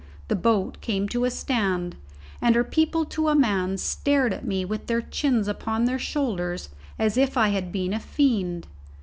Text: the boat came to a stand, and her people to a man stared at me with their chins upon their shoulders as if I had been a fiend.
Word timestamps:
the 0.29 0.35
boat 0.35 0.81
came 0.81 1.07
to 1.07 1.25
a 1.25 1.29
stand, 1.29 1.95
and 2.41 2.55
her 2.55 2.63
people 2.63 3.05
to 3.05 3.27
a 3.27 3.35
man 3.35 3.77
stared 3.77 4.33
at 4.33 4.43
me 4.43 4.65
with 4.65 4.87
their 4.87 5.03
chins 5.03 5.47
upon 5.47 5.85
their 5.85 5.99
shoulders 5.99 6.69
as 6.97 7.17
if 7.17 7.37
I 7.37 7.49
had 7.49 7.71
been 7.71 7.93
a 7.93 7.99
fiend. 7.99 8.65